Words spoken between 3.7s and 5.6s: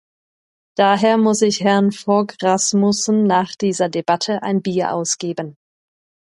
Debatte ein Bier ausgeben.